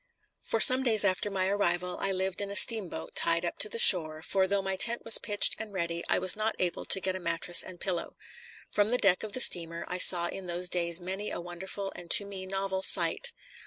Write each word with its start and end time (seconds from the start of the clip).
For 0.41 0.59
some 0.59 0.81
days 0.81 1.03
after 1.05 1.29
my 1.29 1.47
arrival 1.47 1.95
I 1.99 2.11
lived 2.11 2.41
in 2.41 2.49
a 2.49 2.55
steamboat 2.55 3.13
tied 3.13 3.45
up 3.45 3.59
to 3.59 3.69
the 3.69 3.77
shore, 3.77 4.23
for 4.23 4.47
though 4.47 4.63
my 4.63 4.75
tent 4.75 5.05
was 5.05 5.19
pitched 5.19 5.55
and 5.59 5.71
ready, 5.71 6.03
I 6.09 6.17
was 6.17 6.35
not 6.35 6.55
able 6.57 6.85
to 6.85 6.99
get 6.99 7.15
a 7.15 7.19
mattress 7.19 7.61
and 7.61 7.79
pillow. 7.79 8.15
From 8.71 8.89
the 8.89 8.97
deck 8.97 9.21
of 9.21 9.33
the 9.33 9.39
steamer 9.39 9.85
I 9.87 9.99
saw 9.99 10.25
in 10.25 10.47
those 10.47 10.69
days 10.69 10.99
many 10.99 11.29
a 11.29 11.39
wonderful 11.39 11.93
and 11.95 12.09
to 12.09 12.25
me 12.25 12.47
novel 12.47 12.81
sight. 12.81 13.31